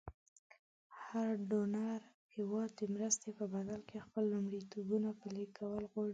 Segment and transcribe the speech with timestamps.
[1.05, 1.99] هر ډونر
[2.35, 6.09] هېواد د مرستې په بدل کې خپل لومړیتوبونه پلې کول غواړي.